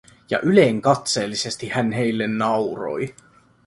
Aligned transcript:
Ja 0.29 0.39
ylenkatseellisesti 0.43 1.67
hän 1.69 1.91
heille 1.91 2.27
nauroi. 2.27 3.15